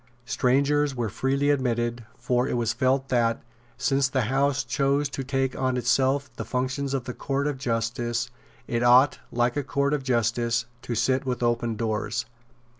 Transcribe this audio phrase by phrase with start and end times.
[0.25, 3.43] Strangers were freely admitted; for it was felt that,
[3.77, 8.31] since the House chose to take on itself the functions of a court of justice,
[8.67, 12.25] it ought, like a court of justice, to sit with open doors.